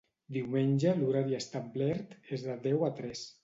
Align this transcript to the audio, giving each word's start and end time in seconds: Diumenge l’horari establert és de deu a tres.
Diumenge 0.37 0.93
l’horari 1.01 1.37
establert 1.41 2.19
és 2.39 2.49
de 2.51 2.59
deu 2.69 2.91
a 2.93 2.95
tres. 3.03 3.27